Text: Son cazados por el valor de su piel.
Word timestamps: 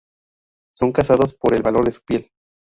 Son 0.75 0.91
cazados 0.91 1.35
por 1.35 1.55
el 1.55 1.61
valor 1.61 1.85
de 1.85 1.91
su 1.91 2.01
piel. 2.01 2.31